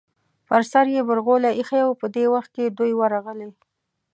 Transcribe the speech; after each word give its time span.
پر 0.47 0.61
سر 0.71 0.85
یې 0.95 1.01
برغولی 1.09 1.51
ایښی 1.55 1.83
و، 1.85 1.99
په 2.01 2.07
دې 2.15 2.25
وخت 2.33 2.49
کې 2.55 2.65
دوی 2.77 2.91
ورغلې. 2.95 3.49